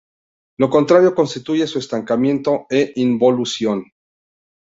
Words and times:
Lo 0.57 0.67
contrario, 0.71 1.13
constituye 1.13 1.67
su 1.67 1.77
estancamiento 1.77 2.65
e 2.71 2.91
involución. 2.95 3.85